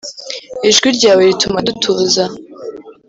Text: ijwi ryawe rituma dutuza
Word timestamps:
ijwi 0.69 0.87
ryawe 0.97 1.21
rituma 1.29 1.59
dutuza 1.67 2.23